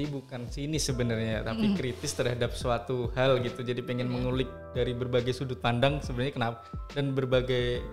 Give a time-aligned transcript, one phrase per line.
[0.00, 3.60] jadi bukan sinis sebenarnya tapi kritis terhadap suatu hal gitu.
[3.60, 6.64] Jadi pengen mengulik dari berbagai sudut pandang sebenarnya kenapa
[6.96, 7.84] dan berbagai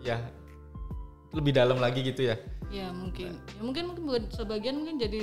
[0.00, 0.16] ya
[1.36, 2.40] lebih dalam lagi gitu ya.
[2.72, 3.36] Ya mungkin.
[3.36, 5.20] Ya mungkin mungkin sebagian mungkin jadi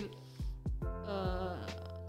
[1.09, 1.57] eh,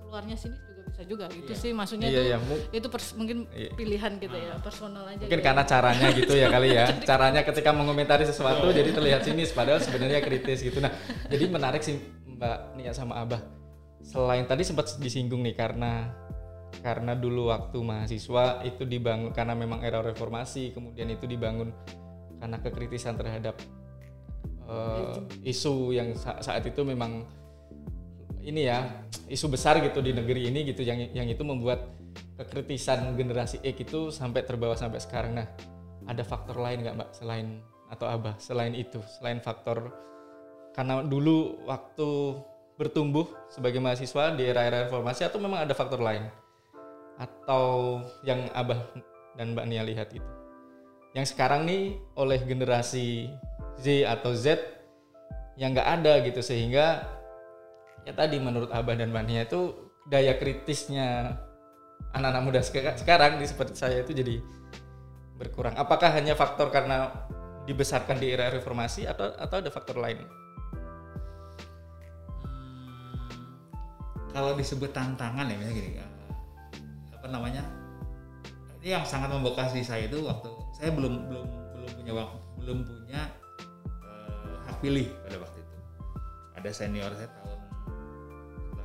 [0.04, 1.72] keluarnya sini juga bisa juga gitu sih.
[1.72, 5.46] Maksudnya Iya, itu iya, mu- itu pers- mungkin pilihan kita ya personal aja mungkin gitu.
[5.48, 6.84] karena caranya gitu ya kali ya.
[7.08, 10.84] Caranya ketika mengomentari sesuatu jadi terlihat sinis padahal sebenarnya kritis gitu.
[10.84, 10.92] Nah
[11.32, 11.96] jadi menarik sih
[12.28, 13.61] mbak Nia sama Abah
[14.02, 16.10] selain tadi sempat disinggung nih karena
[16.82, 21.70] karena dulu waktu mahasiswa itu dibangun karena memang era reformasi kemudian itu dibangun
[22.42, 23.54] karena kekritisan terhadap
[24.66, 25.16] eh,
[25.46, 27.22] isu yang sa- saat itu memang
[28.42, 31.94] ini ya isu besar gitu di negeri ini gitu yang yang itu membuat
[32.34, 35.38] kekritisan generasi X itu sampai terbawa sampai sekarang.
[35.38, 35.46] Nah
[36.10, 39.94] ada faktor lain nggak mbak selain atau abah selain itu selain faktor
[40.72, 42.40] karena dulu waktu
[42.82, 46.26] bertumbuh sebagai mahasiswa di era-era reformasi atau memang ada faktor lain?
[47.22, 48.82] Atau yang abah
[49.38, 50.26] dan mbak Nia lihat itu
[51.12, 53.28] yang sekarang nih oleh generasi
[53.80, 54.58] Z atau Z
[55.60, 57.04] yang nggak ada gitu sehingga
[58.08, 61.38] ya tadi menurut abah dan mbak Nia itu daya kritisnya
[62.16, 64.42] anak-anak muda seka- sekarang di seperti saya itu jadi
[65.38, 65.76] berkurang.
[65.78, 67.12] Apakah hanya faktor karena
[67.68, 70.18] dibesarkan di era reformasi atau atau ada faktor lain
[74.32, 76.10] kalau disebut tantangan ya misalnya gini eh,
[77.12, 77.62] apa namanya?
[78.82, 82.78] Ini yang sangat membekas di saya itu waktu saya belum belum belum punya waktu belum
[82.82, 83.20] punya
[84.08, 85.76] eh, hak pilih pada waktu itu.
[86.56, 87.60] Ada senior saya tahun
[88.72, 88.80] 83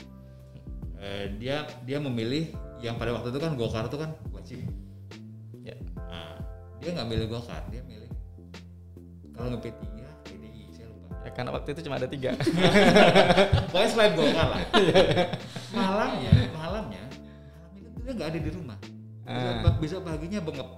[1.03, 4.61] Eh, dia dia memilih yang pada waktu itu kan Golkar itu kan wajib
[5.65, 5.75] ya.
[5.97, 6.37] Nah,
[6.77, 8.07] dia nggak milih Golkar dia milih
[9.33, 9.92] kalau nge P3 PDI saya lupa
[11.23, 12.35] ya karena waktu itu cuma ada tiga
[13.71, 14.59] Pokoknya selain Golkar lah.
[15.71, 18.77] malamnya, malamnya, malam itu dia nggak ada di rumah.
[19.23, 19.75] Besok, Ah.
[19.79, 20.69] besok paginya bengep.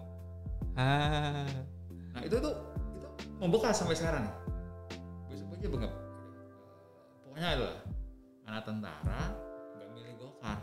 [0.76, 1.50] ah
[2.14, 2.54] Nah itu tuh
[2.94, 4.30] itu membekas sampai sekarang.
[5.28, 5.94] Besok paginya bengep.
[7.22, 7.76] Pokoknya adalah
[8.46, 9.22] anak tentara
[9.76, 10.60] nggak milih Golkar.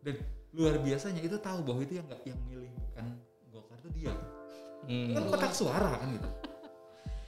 [0.00, 0.14] Dan
[0.54, 3.04] luar biasanya itu tahu bahwa itu yang nggak yang milih bukan
[3.50, 4.14] Golkar itu dia.
[4.86, 5.10] hmm.
[5.10, 6.28] Itu kan kotak suara kan gitu.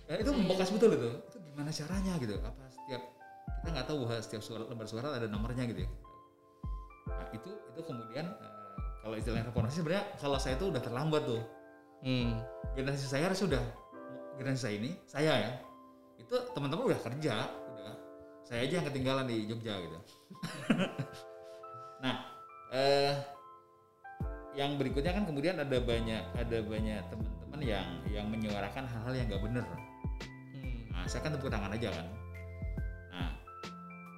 [0.08, 1.10] Ya, itu membekas betul itu.
[1.28, 2.34] Itu gimana caranya gitu?
[2.40, 3.02] Apa setiap
[3.60, 5.90] kita nggak tahu bahwa setiap suara lembar suara ada nomornya gitu ya.
[7.12, 8.52] Nah, itu itu kemudian eh,
[9.04, 11.42] kalau istilah reformasi sebenarnya kalau saya itu udah terlambat tuh.
[12.00, 12.40] Hmm.
[12.72, 13.60] Generasi saya harus sudah
[14.40, 15.52] generasi saya ini, saya ya.
[16.16, 17.94] Itu teman-teman udah kerja, udah.
[18.48, 19.98] Saya aja yang ketinggalan di Jogja gitu.
[22.04, 22.32] nah,
[22.72, 23.12] eh
[24.56, 29.44] yang berikutnya kan kemudian ada banyak ada banyak teman-teman yang yang menyuarakan hal-hal yang nggak
[29.44, 29.66] benar.
[30.98, 32.06] Nah, saya kan tepuk tangan aja kan.
[33.14, 33.30] Nah,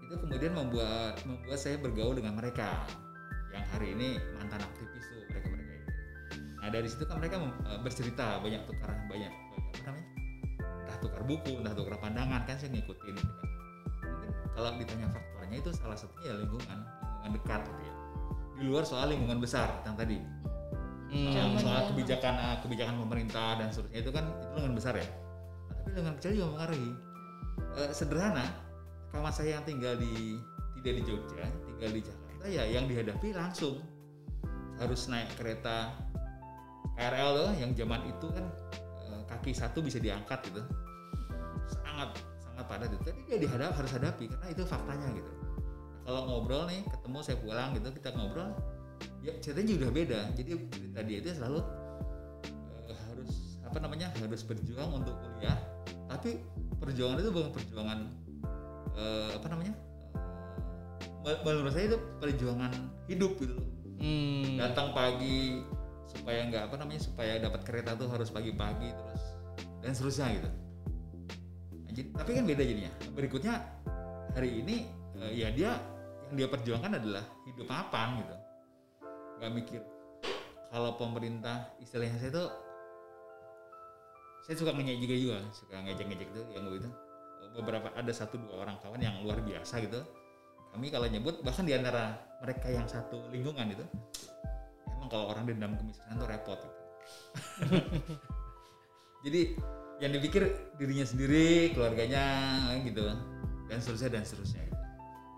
[0.09, 2.89] itu kemudian membuat membuat saya bergaul dengan mereka
[3.51, 5.91] yang hari ini mantan aktivis tuh mereka mereka itu.
[6.63, 9.33] Nah dari situ kan mereka eh, bercerita banyak tukar banyak
[9.71, 10.09] apa namanya
[10.87, 13.49] entah tukar buku entah tukar pandangan kan saya ngikutin gitu kan.
[14.07, 17.95] Mungkin kalau ditanya faktornya itu salah satunya ya lingkungan lingkungan dekat gitu ya.
[18.61, 20.19] Di luar soal lingkungan besar yang tadi
[21.11, 21.59] Hmm.
[21.59, 25.07] soal kebijakan eh, kebijakan pemerintah dan seterusnya itu kan itu lingkungan besar ya
[25.91, 26.91] tapi lingkungan kecil juga mempengaruhi.
[27.83, 28.47] Eh, sederhana
[29.11, 30.39] kawan saya yang tinggal di
[30.79, 33.83] tidak di Jogja tinggal di Jakarta ya yang dihadapi langsung.
[34.79, 35.93] Harus naik kereta
[36.95, 38.47] KRL loh yang zaman itu kan
[39.03, 40.63] eh, kaki satu bisa diangkat gitu.
[41.67, 43.03] Sangat sangat padat itu.
[43.11, 45.33] Tapi dia dihadap harus hadapi karena itu faktanya gitu.
[46.07, 48.55] Kalau ngobrol nih ketemu saya pulang gitu kita ngobrol
[49.27, 50.21] ya ceritanya juga beda.
[50.39, 50.51] Jadi
[51.03, 51.61] dia itu selalu
[52.87, 55.59] eh, harus apa namanya harus berjuang untuk kuliah
[56.11, 56.43] tapi
[56.83, 57.99] perjuangan itu bukan perjuangan
[58.99, 59.75] eh, apa namanya?
[61.31, 62.73] Eh, menurut saya itu perjuangan
[63.07, 63.69] hidup gitu loh.
[64.01, 64.57] Hmm.
[64.57, 65.61] datang pagi
[66.09, 69.23] supaya nggak apa namanya supaya dapat kereta tuh harus pagi-pagi terus
[69.85, 70.51] dan seterusnya gitu.
[71.93, 72.93] Jadi- tapi kan beda jadinya.
[73.13, 73.61] Berikutnya
[74.33, 74.89] hari ini
[75.21, 75.77] eh, ya dia
[76.33, 78.37] yang dia perjuangkan adalah hidup mapan gitu.
[79.37, 79.81] Nggak mikir
[80.73, 82.49] kalau pemerintah istilahnya saya tuh
[84.51, 86.91] saya suka ngejek juga juga suka ngejek-ngejek tuh yang begitu
[87.55, 90.03] beberapa ada satu dua orang kawan yang luar biasa gitu.
[90.75, 93.87] Kami kalau nyebut bahkan di antara mereka yang satu lingkungan itu
[94.91, 96.83] emang kalau orang dendam kemiskinan tuh repot gitu.
[99.31, 99.41] jadi
[100.03, 100.51] yang dipikir
[100.83, 102.27] dirinya sendiri keluarganya
[102.83, 103.07] gitu
[103.71, 104.83] dan seterusnya dan seterusnya gitu.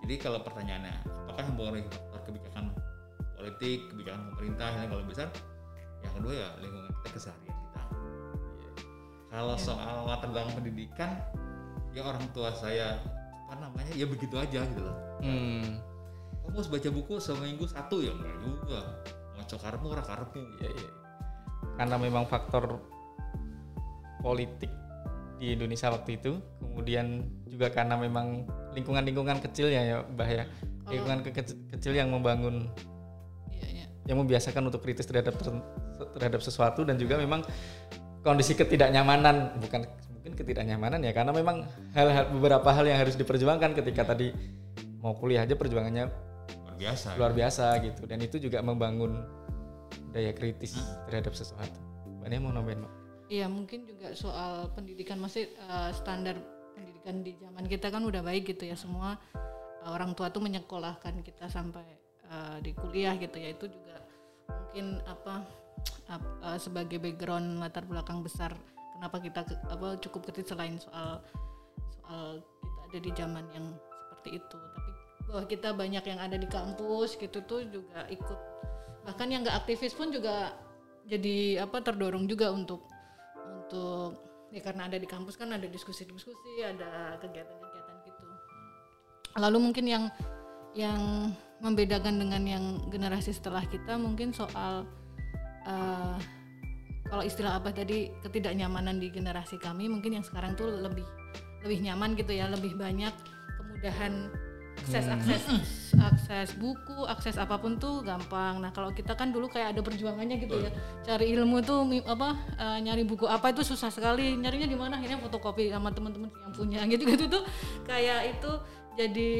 [0.08, 1.85] jadi kalau pertanyaannya apakah mempengaruhi
[2.25, 2.73] kebijakan
[3.37, 5.29] politik kebijakan pemerintah yang kalau besar?
[6.00, 7.52] Yang kedua ya lingkungan kita keseharian
[9.32, 11.11] kalau soal latar belakang pendidikan
[11.90, 13.00] ya orang tua saya
[13.43, 15.79] apa namanya ya begitu aja gitu loh Hmm.
[16.43, 18.81] kamu harus baca buku seminggu satu ya enggak juga
[19.34, 20.90] ngaco karmu ora karmu Iya, iya.
[21.73, 22.82] Karena memang faktor
[24.19, 24.69] politik
[25.38, 30.44] di Indonesia waktu itu, kemudian juga karena memang lingkungan-lingkungan kecil ya, ya Mbah ya.
[30.87, 31.34] Lingkungan ke-
[31.73, 32.67] kecil yang membangun
[33.49, 33.87] Iya, iya.
[34.06, 35.64] yang membiasakan untuk kritis terhadap ter-
[36.14, 37.43] terhadap sesuatu dan juga memang
[38.23, 39.83] kondisi ketidaknyamanan bukan
[40.15, 44.31] mungkin ketidaknyamanan ya karena memang hal-hal beberapa hal yang harus diperjuangkan ketika tadi
[45.03, 46.07] mau kuliah aja perjuangannya
[46.63, 48.03] luar biasa luar biasa gitu.
[48.07, 49.19] Dan itu juga membangun
[50.15, 50.79] daya kritis
[51.11, 51.79] terhadap sesuatu.
[52.23, 52.93] Mbak Nia mau nambahin Mbak?
[53.33, 55.19] Iya mungkin juga soal pendidikan.
[55.19, 56.39] Masih eh, standar
[56.79, 58.79] pendidikan di zaman kita kan udah baik gitu ya.
[58.79, 61.99] Semua eh, orang tua tuh menyekolahkan kita sampai
[62.31, 63.51] eh, di kuliah gitu ya.
[63.51, 63.99] Itu juga
[64.47, 65.62] mungkin apa
[66.11, 68.55] eh, sebagai background latar belakang besar
[68.99, 71.19] kenapa kita apa cukup kritis selain soal
[72.02, 73.67] soal kita ada di zaman yang
[74.12, 74.58] seperti itu.
[74.61, 74.90] Tapi
[75.26, 78.38] bahwa kita banyak yang ada di kampus gitu tuh juga ikut
[79.02, 80.55] bahkan yang nggak aktivis pun juga
[81.08, 82.87] jadi apa terdorong juga untuk
[83.43, 84.14] untuk
[84.55, 88.25] ya karena ada di kampus kan ada diskusi-diskusi ada kegiatan-kegiatan gitu.
[89.40, 90.05] Lalu mungkin yang
[90.76, 94.84] yang membedakan dengan yang generasi setelah kita mungkin soal
[95.67, 96.17] eh,
[97.12, 101.05] kalau istilah abah tadi ketidaknyamanan di generasi kami mungkin yang sekarang tuh lebih
[101.62, 103.12] lebih nyaman gitu ya lebih banyak
[103.61, 104.32] kemudahan
[104.82, 105.43] akses akses
[105.94, 108.59] akses buku akses apa pun tuh gampang.
[108.59, 110.70] Nah kalau kita kan dulu kayak ada perjuangannya gitu ya
[111.06, 114.35] cari ilmu tuh apa eh, nyari buku apa itu susah sekali.
[114.35, 114.99] Nyarinya di mana?
[114.99, 117.43] Akhirnya fotokopi sama teman-teman yang punya gitu gitu tuh.
[117.87, 118.50] Kayak itu
[118.99, 119.32] jadi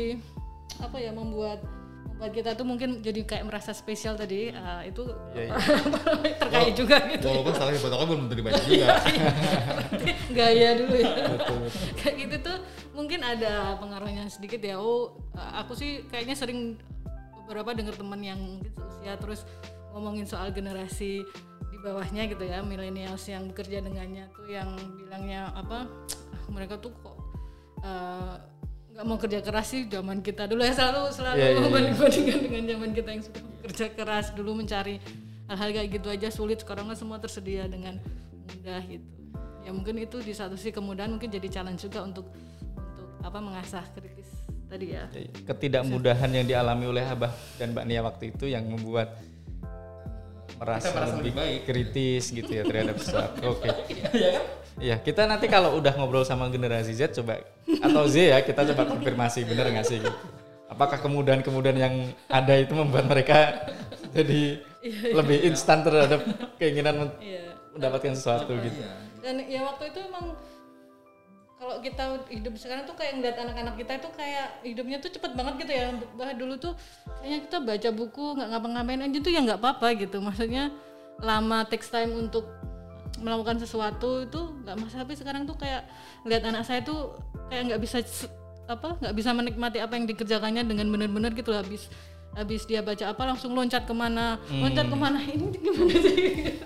[0.79, 1.61] apa ya membuat
[2.13, 5.51] membuat kita tuh mungkin jadi kayak merasa spesial tadi eh, itu Iya,
[6.41, 7.25] terkait juga gitu.
[7.27, 8.87] walaupun salah fotokopi belum tentu dibaca juga
[10.31, 11.13] gaya dulu ya.
[11.99, 12.57] Kayak gitu tuh
[12.93, 14.77] mungkin ada pengaruhnya sedikit ya.
[14.77, 16.77] Oh uh, aku sih kayaknya sering
[17.43, 19.41] beberapa dengar teman yang mungkin seusia terus
[19.91, 21.21] ngomongin soal generasi
[21.69, 25.85] di bawahnya gitu ya millennials yang bekerja dengannya tuh yang bilangnya apa
[26.31, 27.17] "Ah, mereka tuh kok
[27.83, 28.37] uh,
[28.93, 31.61] nggak mau kerja keras sih zaman kita dulu ya selalu selalu Iya, iya, iya.
[31.65, 34.95] membanding-bandingkan dengan zaman kita yang sudah bekerja keras dulu mencari
[35.49, 37.97] hal-hal kayak gitu aja sulit sekarang kan semua tersedia dengan
[38.47, 39.09] mudah gitu
[39.63, 42.27] ya mungkin itu di satu sisi kemudahan mungkin jadi challenge juga untuk
[42.77, 44.29] untuk apa mengasah kritis
[44.67, 45.05] tadi ya
[45.45, 49.17] Ketidakmudahan yang dialami oleh Abah dan Mbak Nia waktu itu yang membuat
[50.57, 51.61] merasa, merasa lebih lebih baik.
[51.65, 53.57] kritis gitu ya terhadap sesuatu.
[53.57, 53.69] Oke.
[54.77, 57.41] Iya, kita nanti kalau udah ngobrol sama generasi Z coba
[57.81, 60.19] atau Z ya kita coba konfirmasi bener nggak sih gitu.
[60.67, 61.95] Apakah kemudahan-kemudahan yang
[62.27, 63.69] ada itu membuat mereka
[64.11, 64.65] jadi
[65.13, 66.25] lebih instan terhadap
[66.57, 67.53] keinginan men- Iya.
[67.73, 68.81] mendapatkan sesuatu gitu.
[68.81, 68.93] Iya.
[69.23, 70.35] dan ya waktu itu emang
[71.55, 75.55] kalau kita hidup sekarang tuh kayak ngeliat anak-anak kita itu kayak hidupnya tuh cepet banget
[75.63, 75.85] gitu ya
[76.19, 76.75] bah dulu tuh
[77.23, 80.75] kayaknya kita baca buku nggak ngapa-ngapain aja tuh ya nggak apa-apa gitu maksudnya
[81.23, 82.51] lama takes time untuk
[83.21, 85.85] melakukan sesuatu itu nggak masalah tapi sekarang tuh kayak
[86.25, 87.13] lihat anak saya tuh
[87.53, 88.01] kayak nggak bisa
[88.71, 91.93] apa nggak bisa menikmati apa yang dikerjakannya dengan benar-benar gitu habis
[92.33, 94.41] habis dia baca apa langsung loncat ke mana.
[94.49, 96.57] Loncat ke mana ini gimana sih?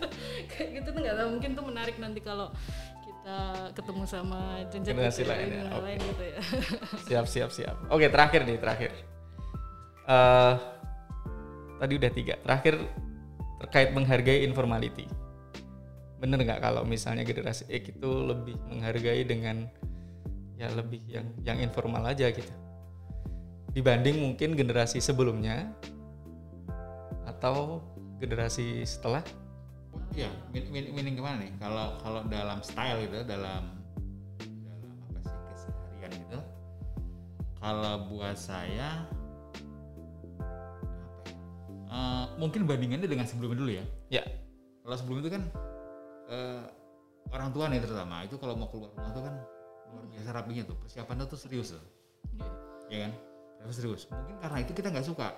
[0.46, 1.28] Kayak gitu tuh nggak tahu.
[1.38, 2.54] Mungkin tuh menarik nanti kalau
[3.02, 3.38] kita
[3.74, 6.38] ketemu sama jenjang Generasi lain ya, lain gitu ya.
[7.10, 7.76] Siap, siap, siap.
[7.90, 8.90] Oke, terakhir nih, terakhir.
[10.06, 10.54] Eh
[11.82, 12.34] tadi udah tiga.
[12.46, 12.74] Terakhir
[13.66, 15.10] terkait menghargai informality.
[16.16, 19.68] Bener nggak kalau misalnya generasi X itu lebih menghargai dengan
[20.56, 22.52] ya lebih yang yang informal aja gitu.
[23.76, 25.68] Dibanding mungkin generasi sebelumnya
[27.28, 27.84] atau
[28.16, 29.20] generasi setelah
[30.56, 31.52] min- min- meaning ke mana nih?
[31.60, 33.76] Kalau kalau dalam style gitu, dalam
[34.40, 36.38] dalam apa sih keseharian gitu.
[37.60, 41.92] Kalau buat saya apa ya?
[41.92, 43.84] Eh, mungkin bandingannya dengan sebelumnya dulu ya.
[44.08, 44.22] ya
[44.80, 45.42] Kalau sebelum itu kan
[46.26, 46.62] eh,
[47.28, 49.34] orang tua nih terutama itu kalau mau keluar rumah tuh kan
[49.86, 51.84] luar biasa rapinya tuh persiapannya tuh serius tuh,
[52.90, 53.12] ya kan?
[53.62, 54.02] Harus serius.
[54.10, 55.28] Mungkin karena itu kita nggak suka.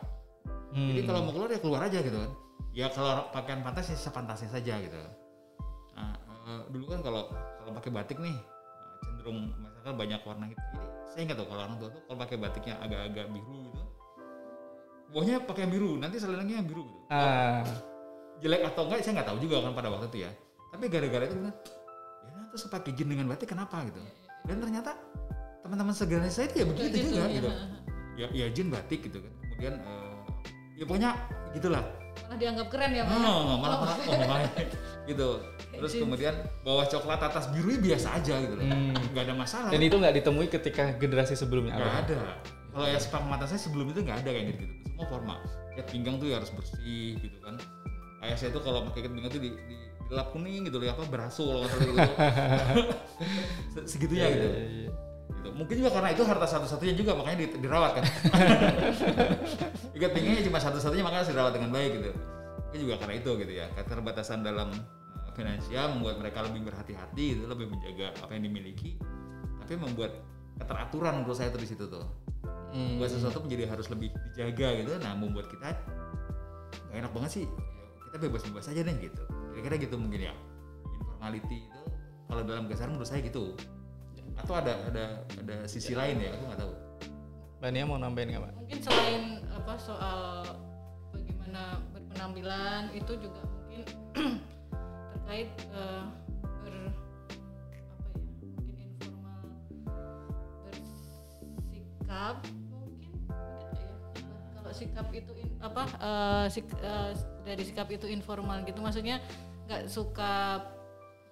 [0.68, 1.08] Jadi Hmm.
[1.08, 2.32] kalau mau keluar ya keluar aja gitu kan.
[2.72, 4.96] Ya kalau pakaian pantas ya sepantasnya saja gitu.
[5.96, 6.12] Nah,
[6.48, 10.60] eh, dulu kan kalau kalau pakai batik nih eh, cenderung misalkan banyak warna gitu.
[10.72, 13.82] Jadi saya nggak tahu kalau orang tua tuh kalau pakai batiknya agak-agak biru gitu.
[15.08, 17.00] Bawahnya pakai yang biru, nanti selenengnya yang biru gitu.
[17.08, 17.64] ah,
[18.38, 20.32] Jelek atau enggak saya nggak tahu juga kan pada waktu itu ya.
[20.68, 21.54] Tapi gara-gara itu kan
[22.24, 24.00] ya nah, terus pakai jin dengan batik kenapa gitu.
[24.44, 24.96] Dan ternyata
[25.64, 27.34] teman-teman segenerasi saya itu ya begitu Gitu, juga ya.
[27.34, 27.50] gitu
[28.18, 30.16] ya ya jin batik gitu kan kemudian eh,
[30.74, 31.10] ya pokoknya
[31.54, 31.84] gitulah
[32.28, 33.14] malah dianggap keren ya Pak?
[33.14, 34.50] Oh, malah malah oh, malah
[35.08, 35.28] gitu.
[35.72, 38.68] Terus kemudian bawah coklat atas biru ya biasa aja gitu loh.
[38.68, 38.92] Hmm.
[39.16, 39.70] Nggak ada masalah.
[39.72, 41.78] Dan itu nggak ditemui ketika generasi sebelumnya.
[41.80, 42.20] nggak ada.
[42.74, 44.74] Kalau ya sepak mata saya sebelum itu nggak ada kayak gitu, gitu.
[44.92, 45.38] Semua formal.
[45.72, 47.56] Ikat pinggang tuh ya harus bersih gitu kan.
[48.20, 49.74] Ayah saya tuh kalau pakai pinggang tuh di, di,
[50.08, 52.00] dilap kuning gitu loh, ya apa beraso kalau nggak salah gitu.
[53.76, 54.48] Se- Segitunya Iya, gitu.
[54.48, 54.88] iya, iya.
[55.28, 55.48] gitu.
[55.52, 58.04] Mungkin juga karena itu harta satu-satunya juga makanya di- dirawat kan.
[59.96, 62.10] Ikat pinggangnya cuma satu-satunya makanya harus dirawat dengan baik gitu.
[62.68, 63.66] Mungkin juga karena itu gitu ya.
[63.74, 68.96] Keterbatasan dalam uh, finansial membuat mereka lebih berhati-hati gitu, lebih menjaga apa yang dimiliki.
[69.60, 70.12] Tapi membuat
[70.58, 72.04] keteraturan menurut saya tuh di situ tuh.
[72.72, 73.00] Hmm.
[73.00, 74.92] Buat sesuatu menjadi harus lebih dijaga gitu.
[75.00, 75.72] Nah, membuat kita
[76.88, 77.46] gak enak banget sih.
[78.08, 79.22] Kita bebas-bebas aja deh gitu.
[79.58, 80.34] Kira-kira gitu mungkin ya.
[80.94, 81.80] Informality itu
[82.30, 83.58] kalau dalam kesan menurut saya gitu
[84.38, 86.72] atau ada ada ada sisi lain ya aku nggak tahu
[87.58, 88.52] Mbak Nia mau nambahin nggak Mbak?
[88.54, 90.20] mungkin selain apa soal
[91.10, 93.82] bagaimana berpenampilan itu juga mungkin
[95.10, 96.02] terkait eh,
[96.62, 97.82] ber apa ya
[98.46, 99.42] mungkin informal
[100.62, 102.36] bersikap
[102.70, 103.94] mungkin mungkin ya
[104.54, 107.10] kalau sikap itu in- apa eh, sik- eh,
[107.42, 109.18] dari sikap itu informal gitu maksudnya
[109.68, 110.64] nggak suka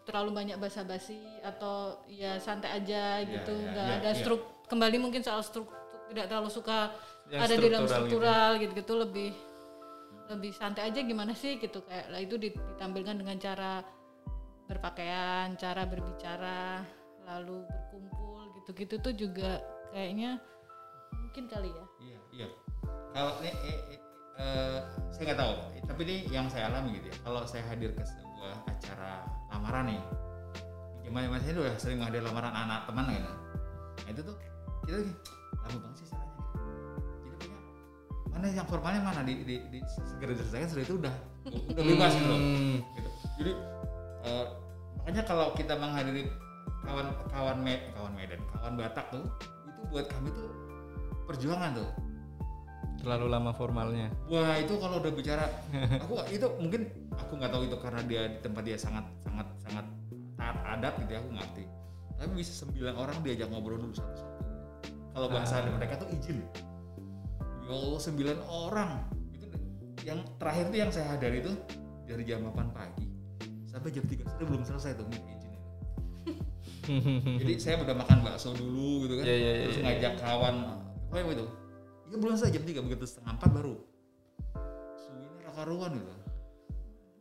[0.07, 4.21] terlalu banyak basa-basi atau ya santai aja gitu iya, nggak iya, ada iya.
[4.23, 5.67] struk kembali mungkin soal struk
[6.13, 6.95] tidak terlalu suka
[7.27, 8.63] Yang ada di dalam struktural gitu.
[8.71, 9.31] gitu-gitu lebih
[10.31, 13.83] lebih santai aja gimana sih gitu kayak lah itu ditampilkan dengan cara
[14.67, 16.83] berpakaian, cara berbicara,
[17.23, 19.63] lalu berkumpul gitu-gitu tuh juga
[19.95, 20.43] kayaknya
[21.15, 21.85] mungkin kali ya.
[22.03, 22.49] iya iya
[23.15, 24.01] kalau ini eh, eh,
[24.41, 24.79] eh,
[25.13, 25.53] saya nggak tahu.
[25.87, 27.17] Tapi ini yang saya alami gitu ya.
[27.25, 30.03] Kalau saya hadir ke sebuah acara lamaran nih
[31.07, 33.33] di zaman zaman saya udah sering hadir lamaran anak teman gitu.
[34.03, 34.37] Nah itu tuh
[34.83, 35.15] kita lagi
[35.63, 36.35] lama banget sih caranya.
[37.23, 37.59] Gitu jadi punya
[38.35, 39.21] mana yang formalnya mana?
[39.23, 41.15] Di, di, di segera diselesaikan sudah itu udah
[41.47, 42.41] udah bebas gitu loh.
[42.43, 42.77] Hmm.
[42.99, 43.11] gitu.
[43.39, 43.53] Jadi
[44.27, 44.47] eh,
[44.99, 46.23] makanya kalau kita menghadiri
[46.83, 50.51] kawan kawan me, kawan Medan, kawan Batak tuh itu buat kami tuh
[51.31, 51.91] perjuangan tuh.
[53.07, 54.11] Terlalu lama formalnya.
[54.27, 55.47] Wah itu kalau udah bicara,
[56.03, 59.87] aku itu mungkin aku nggak tahu itu karena dia di tempat dia sangat sangat sangat
[60.35, 61.65] taat adat gitu ya aku ngerti.
[62.19, 64.35] Tapi bisa sembilan orang diajak ngobrol dulu satu-satu.
[65.15, 65.71] Kalau bahasa Ah.
[65.71, 66.43] mereka tuh izin.
[67.63, 68.91] Ya Allah sembilan orang
[69.31, 69.47] itu
[70.03, 71.55] yang terakhir tuh yang saya hadari itu
[72.11, 73.07] dari jam 8 pagi
[73.71, 75.47] sampai jam 3 sore belum selesai tuh itu.
[77.47, 79.25] Jadi saya udah makan bakso dulu gitu kan.
[79.31, 80.57] Iya, iya, iya, terus iya, ngajak kawan
[81.07, 81.47] apa itu?
[82.07, 83.75] Ya belum selesai jam 3 begitu setengah 4 baru.
[84.95, 86.15] Suwinya raka ruan gitu.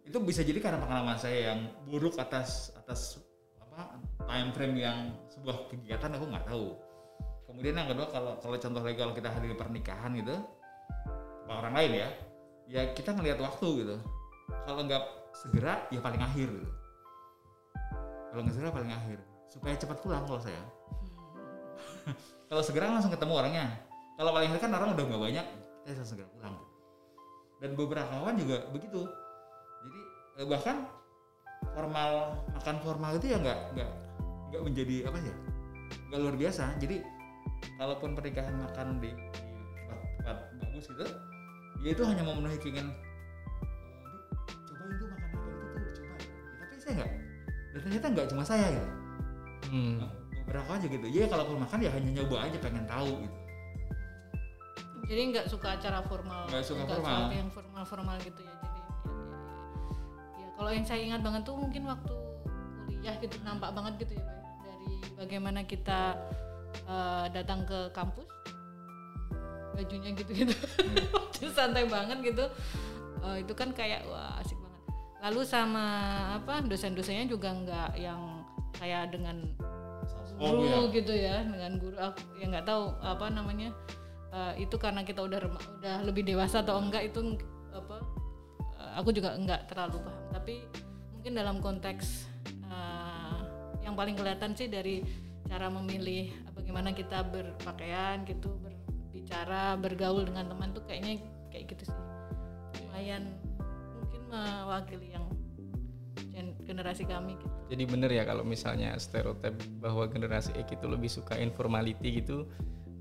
[0.06, 3.18] Itu bisa jadi karena pengalaman saya yang buruk atas atas
[3.58, 3.98] apa
[4.30, 5.00] time frame yang
[5.34, 6.68] sebuah kegiatan aku nggak tahu.
[7.50, 10.36] Kemudian yang kedua kalau kalau contoh lagi kalau kita hadiri pernikahan gitu
[11.46, 12.10] sama orang lain ya,
[12.70, 13.96] ya kita ngelihat waktu gitu.
[14.66, 16.70] Kalau nggak segera ya paling akhir gitu.
[18.30, 19.18] Kalau nggak segera paling akhir
[19.50, 20.64] supaya cepat pulang kalau saya.
[22.50, 23.68] kalau segera langsung ketemu orangnya.
[24.16, 25.46] Kalau paling akhir kan orang udah nggak banyak,
[25.84, 26.56] kita bisa segera pulang.
[27.60, 29.02] Dan beberapa kawan juga begitu.
[29.84, 30.00] Jadi
[30.40, 30.88] eh, bahkan
[31.76, 32.12] formal
[32.56, 33.90] makan formal itu ya nggak nggak
[34.52, 35.36] nggak menjadi apa ya
[36.12, 36.64] nggak luar biasa.
[36.80, 37.04] Jadi
[37.76, 39.64] kalaupun pernikahan makan di, di
[40.16, 41.06] tempat, bagus gitu,
[41.84, 44.18] ya itu hanya memenuhi keinginan "Eh, Bu,
[44.72, 47.12] cobain tuh makan apa itu tuh coba Ya, tapi saya nggak
[47.76, 48.90] dan ternyata nggak cuma saya gitu
[49.66, 49.98] Hmm.
[50.46, 53.38] beberapa aja gitu ya kalaupun makan ya hanya nyoba aja pengen tahu gitu
[55.06, 57.30] Jadi nggak suka acara formal, Nggak suka nggak formal.
[57.30, 58.56] yang formal-formal gitu ya.
[58.56, 59.46] Jadi ya, ya,
[60.36, 60.48] ya.
[60.56, 62.14] Kalau yang saya ingat banget tuh mungkin waktu
[62.86, 64.38] kuliah gitu nampak banget gitu ya, Pak.
[64.60, 66.00] Dari bagaimana kita
[66.84, 68.26] eh, datang ke kampus,
[69.74, 70.56] bajunya gitu-gitu,
[71.36, 72.46] Itu santai banget gitu.
[73.22, 74.82] Eh, itu kan kayak wah asik banget.
[75.22, 75.86] Lalu sama
[76.36, 78.42] apa dosen-dosennya juga nggak yang
[78.74, 79.40] kayak dengan
[80.36, 80.92] Oh, guru iya.
[80.92, 83.72] gitu ya dengan guru aku ya nggak tahu apa namanya
[84.36, 87.40] eh, itu karena kita udah rema- udah lebih dewasa atau enggak itu
[87.72, 88.04] apa
[88.76, 90.54] eh, aku juga enggak terlalu paham tapi
[91.16, 92.28] mungkin dalam konteks
[92.68, 93.40] eh,
[93.82, 95.00] yang paling kelihatan sih dari
[95.46, 102.02] cara memilih bagaimana kita berpakaian gitu berbicara bergaul dengan teman tuh kayaknya kayak gitu sih
[102.82, 103.30] lumayan
[103.96, 105.26] mungkin mewakili yang
[106.34, 111.10] gen- generasi kami gitu Jadi bener ya kalau misalnya stereotip bahwa generasi X itu lebih
[111.10, 112.46] suka informality gitu.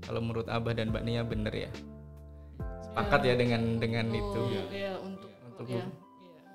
[0.05, 1.69] Kalau menurut Abah dan Mbak Nia bener ya.
[2.81, 4.41] Sepakat ya dengan dengan untuk, itu.
[4.71, 5.85] ya untuk Untuk ya, ya.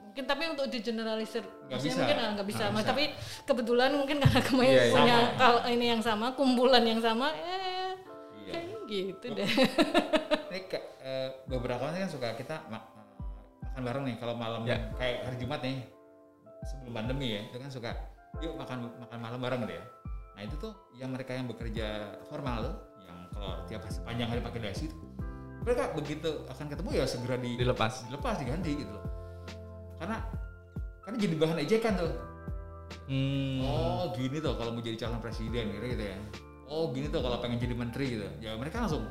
[0.01, 2.01] mungkin tapi untuk di generalisir Nggak maksudnya bisa.
[2.01, 2.89] mungkin ah, nggak bisa Mas, bisa.
[2.89, 3.05] tapi
[3.45, 4.91] kebetulan mungkin karena kami Iya, iya.
[4.91, 5.39] punya Sama.
[5.39, 7.93] kal- ini yang sama kumpulan yang sama eh
[8.41, 8.53] Iya.
[8.53, 9.51] kayak gitu deh
[10.51, 12.83] ini ke- eh, beberapa orang kan suka kita ma-
[13.63, 14.77] makan bareng nih kalau malam Ya.
[14.95, 15.77] kayak hari Jumat nih
[16.63, 17.91] sebelum pandemi ya itu kan suka
[18.39, 19.85] yuk makan makan malam bareng deh ya
[20.35, 21.87] nah itu tuh yang mereka yang bekerja
[22.27, 22.75] formal tuh
[23.11, 25.01] yang kalau tiap sepanjang hari pakai dasi tuh
[25.67, 28.07] mereka begitu akan ketemu ya segera di, Dilepas.
[28.07, 29.05] dilepas diganti gitu loh
[29.99, 30.17] karena
[31.03, 32.13] karena jadi bahan ejekan tuh
[33.11, 33.59] Hmm.
[33.67, 36.19] oh gini tuh kalau mau jadi calon presiden gitu, gitu ya
[36.71, 39.03] oh gini tuh kalau pengen jadi menteri gitu ya mereka langsung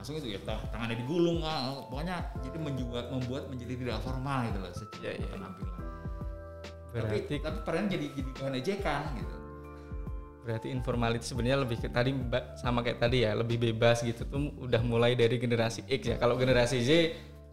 [0.00, 4.72] langsung itu ya tangannya digulung ah, pokoknya jadi membuat membuat menjadi tidak formal gitu loh
[4.72, 5.28] secara Ya, ya, ya.
[5.36, 5.80] penampilan
[6.92, 9.34] Berarti tapi tapi peran jadi jadi bahan ejekan gitu
[10.42, 14.50] berarti informality sebenarnya lebih ke tadi Mbak sama kayak tadi ya, lebih bebas gitu tuh
[14.58, 16.16] udah mulai dari generasi X ya.
[16.18, 16.90] Kalau generasi Z,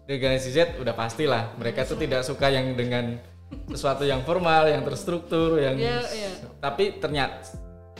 [0.05, 3.21] generasi Z udah pastilah mereka tuh tidak suka yang dengan
[3.69, 6.29] sesuatu yang formal, yang terstruktur, yang Iya, iya.
[6.57, 7.45] tapi ternyata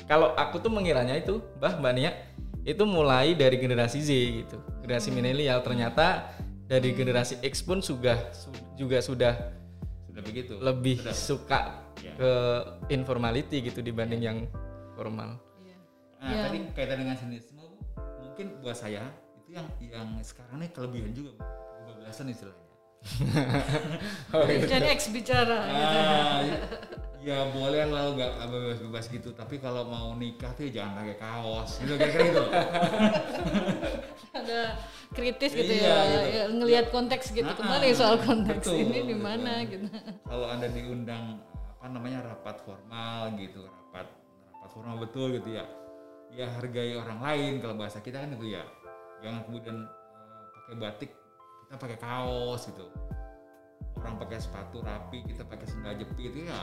[0.05, 2.11] kalau aku tuh mengiranya itu Mbah Mbak Nia
[2.65, 4.09] itu mulai dari generasi Z
[4.45, 4.57] gitu.
[4.81, 6.33] Generasi milenial ternyata
[6.65, 9.33] dari generasi X pun sudah su- juga sudah
[10.09, 11.13] sudah begitu lebih Sudah.
[11.13, 11.61] suka
[11.99, 12.15] Ya.
[12.15, 12.31] ke
[12.89, 14.37] informality gitu dibanding yang
[14.99, 15.39] formal.
[15.57, 15.77] Iya.
[16.19, 16.41] nah Ya.
[16.43, 17.63] tadi kaitan dengan sinisme
[18.19, 21.31] mungkin buat saya itu yang yang sekarang ini kelebihan juga
[21.79, 22.67] kebablasan istilahnya
[24.35, 24.59] Oh, iya.
[24.61, 25.55] Jadi ex bicara.
[25.63, 25.95] gitu.
[25.95, 26.57] Ah, ya,
[27.21, 31.79] ya boleh lah nggak bebas-bebas gitu tapi kalau mau nikah tuh ya jangan pakai kaos
[31.79, 32.43] gitu kira-kira gitu
[34.29, 34.59] Ada
[35.09, 36.27] kritis gitu Iya, ya, gitu.
[36.29, 37.43] ya, ngelihat konteks gitu.
[37.45, 39.19] Ah, Kembali soal konteks betul, ini di gitu.
[39.19, 39.87] mana gitu.
[40.23, 41.39] kalau anda diundang
[41.73, 44.05] apa namanya rapat formal gitu rapat
[44.59, 45.63] rapat formal betul gitu ya.
[46.29, 48.63] Ya hargai orang lain kalau bahasa kita kan itu ya.
[49.23, 51.11] Jangan kemudian eh, pakai batik
[51.65, 52.85] kita pakai kaos gitu.
[53.95, 56.59] Orang pakai sepatu rapi kita pakai sendal jepit itu ya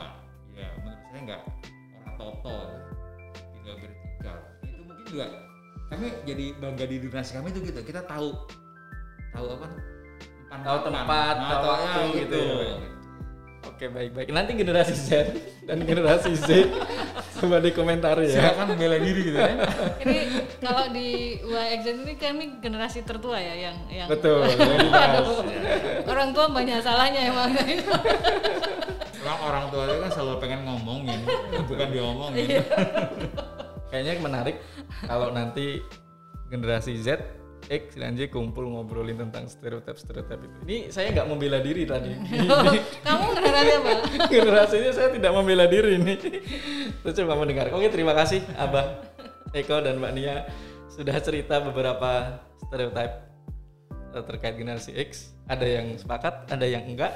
[0.57, 1.41] ya menurut saya nggak
[1.93, 2.57] orang toto
[3.53, 4.33] tidak beretika
[4.65, 5.25] itu mungkin juga
[5.87, 7.79] kami jadi bangga di generasi kami itu gitu.
[7.81, 8.29] Kita tahu
[9.33, 9.67] tahu apa?
[10.47, 12.39] Empan Tahu tempat, Nah, tahu waktu ya, gitu.
[12.39, 12.75] ya.
[13.67, 14.27] Oke baik baik.
[14.31, 15.09] Nanti generasi Z
[15.67, 16.47] dan generasi Z
[17.37, 18.41] coba dikomentari ya.
[18.41, 19.53] silakan bela diri gitu ya
[20.01, 20.19] Ini
[20.59, 24.43] kalau di YX ini kami generasi tertua ya yang yang Betul.
[25.05, 25.45] Aduh,
[26.09, 27.51] orang tua banyak salahnya emang.
[29.21, 31.19] Emang orang tua itu kan selalu pengen ngomongin,
[31.67, 32.63] bukan diomongin.
[33.91, 34.55] Kayaknya menarik
[35.05, 35.83] kalau nanti
[36.47, 37.19] generasi Z
[37.67, 40.57] X dan Y kumpul ngobrolin tentang stereotip-stereotip itu.
[40.63, 42.15] Ini saya nggak membela diri tadi.
[43.07, 43.91] Kamu generasi apa?
[44.35, 46.15] Generasinya saya tidak membela diri ini.
[47.03, 47.67] Terus coba mendengar.
[47.75, 49.03] Oke, terima kasih Abah
[49.51, 50.47] Eko dan Mbak Nia
[50.87, 53.11] sudah cerita beberapa stereotip
[54.15, 55.35] eh, terkait generasi X.
[55.47, 57.15] Ada yang sepakat, ada yang enggak.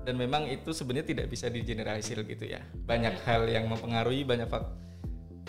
[0.00, 2.64] Dan memang itu sebenarnya tidak bisa digeneralisir gitu ya.
[2.72, 4.89] Banyak hal yang mempengaruhi, banyak fak-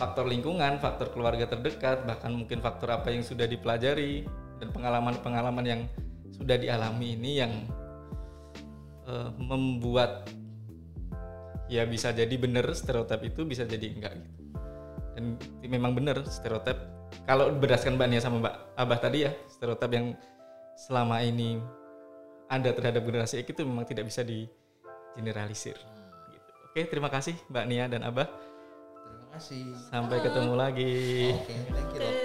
[0.02, 4.26] faktor lingkungan, faktor keluarga terdekat, bahkan mungkin faktor apa yang sudah dipelajari
[4.58, 5.82] dan pengalaman-pengalaman yang
[6.34, 7.54] sudah dialami ini yang
[9.06, 10.26] eh, membuat
[11.70, 14.42] ya bisa jadi benar stereotip itu bisa jadi enggak gitu.
[15.14, 15.38] Dan
[15.70, 16.82] memang benar stereotip.
[17.30, 20.18] Kalau berdasarkan Mbak Nia sama Mbak Abah tadi ya stereotip yang
[20.74, 21.62] selama ini
[22.50, 25.78] ada terhadap generasi X itu memang tidak bisa digeneralisir.
[26.34, 26.50] Gitu.
[26.74, 28.51] oke terima kasih Mbak Nia dan Abah
[29.32, 29.72] kasih.
[29.90, 30.94] sampai ketemu lagi
[31.36, 32.21] Oke, thank you.